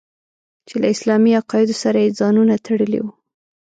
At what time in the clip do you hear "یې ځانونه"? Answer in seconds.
2.03-2.53